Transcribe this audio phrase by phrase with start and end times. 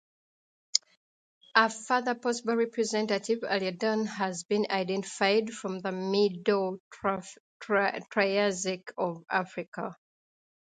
[1.53, 6.79] A further possible representative, "Aleodon", has been identified from the Middle
[8.09, 9.95] Triassic of Africa.